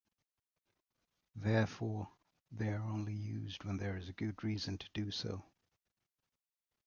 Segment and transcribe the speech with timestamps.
[1.35, 2.09] Therefore
[2.51, 5.45] they are only used when there is a good reason to do so.